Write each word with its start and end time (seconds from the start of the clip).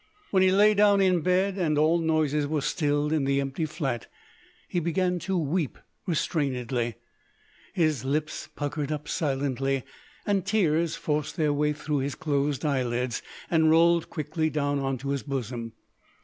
When 0.31 0.41
he 0.41 0.49
lay 0.49 0.73
down 0.73 0.99
in 0.99 1.21
bed, 1.21 1.59
and 1.59 1.77
all 1.77 1.99
noises 1.99 2.47
were 2.47 2.61
stilled 2.61 3.13
in 3.13 3.23
the 3.25 3.39
empty 3.39 3.67
flat, 3.67 4.07
he 4.67 4.79
began 4.79 5.19
to 5.19 5.37
weep 5.37 5.77
restrainedly. 6.07 6.95
His 7.73 8.03
lips 8.03 8.49
puckered 8.55 8.91
up 8.91 9.07
silently, 9.07 9.83
and 10.25 10.43
tears 10.43 10.95
forced 10.95 11.37
their 11.37 11.53
way 11.53 11.73
through 11.73 11.99
his 11.99 12.15
closed 12.15 12.65
eyelids, 12.65 13.21
and 13.51 13.69
rolled 13.69 14.09
quickly 14.09 14.49
down 14.49 14.79
on 14.79 14.97
to 14.97 15.09
his 15.09 15.21
bosom. 15.21 15.73